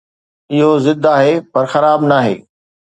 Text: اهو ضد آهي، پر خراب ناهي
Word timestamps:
اهو 0.53 0.71
ضد 0.85 1.03
آهي، 1.17 1.33
پر 1.51 1.65
خراب 1.71 1.99
ناهي 2.09 2.35